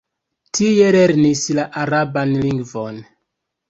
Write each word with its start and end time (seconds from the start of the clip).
Tie 0.59 0.87
lernis 0.95 1.45
la 1.61 1.69
araban 1.85 2.37
lingvon. 2.43 3.03